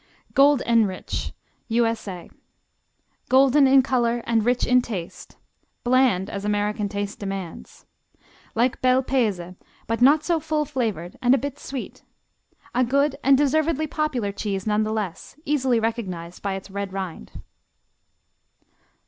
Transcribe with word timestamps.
Gold 0.33 0.63
N 0.65 0.87
Rich 0.87 1.31
U.S.A. 1.67 2.31
Golden 3.29 3.67
in 3.67 3.83
color 3.83 4.23
and 4.25 4.43
rich 4.43 4.65
in 4.65 4.81
taste. 4.81 5.37
Bland, 5.83 6.27
as 6.27 6.43
American 6.43 6.89
taste 6.89 7.19
demands. 7.19 7.85
Like 8.55 8.81
Bel 8.81 9.03
Paese 9.03 9.53
but 9.85 10.01
not 10.01 10.23
so 10.23 10.39
full 10.39 10.65
flavored 10.65 11.19
and 11.21 11.35
a 11.35 11.37
bit 11.37 11.59
sweet. 11.59 12.01
A 12.73 12.83
good 12.83 13.15
and 13.23 13.37
deservedly 13.37 13.85
popular 13.85 14.31
cheese 14.31 14.65
none 14.65 14.81
the 14.81 14.91
less, 14.91 15.35
easily 15.45 15.79
recognized 15.79 16.41
by 16.41 16.55
its 16.55 16.71
red 16.71 16.93
rind. 16.93 17.33